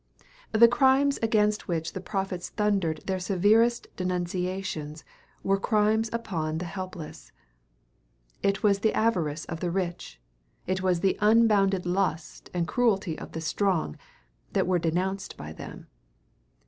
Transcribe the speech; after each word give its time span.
The 0.51 0.67
crimes 0.67 1.19
against 1.21 1.67
which 1.67 1.93
the 1.93 2.01
prophets 2.01 2.49
thundered 2.49 3.01
their 3.05 3.19
severest 3.19 3.85
denunciations 3.97 5.03
were 5.43 5.59
crimes 5.59 6.09
upon 6.11 6.57
the 6.57 6.65
helpless. 6.65 7.31
It 8.41 8.63
was 8.63 8.79
the 8.79 8.95
avarice 8.95 9.45
of 9.45 9.59
the 9.59 9.69
rich, 9.69 10.19
it 10.65 10.81
was 10.81 11.01
the 11.01 11.19
unbounded 11.21 11.85
lust 11.85 12.49
and 12.51 12.67
cruelty 12.67 13.15
of 13.19 13.33
the 13.33 13.41
strong, 13.41 13.95
that 14.53 14.65
were 14.65 14.79
denounced 14.79 15.37
by 15.37 15.53
them. 15.53 15.85